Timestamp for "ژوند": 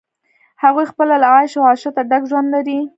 2.29-2.47